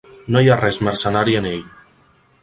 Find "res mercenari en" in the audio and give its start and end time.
0.61-1.49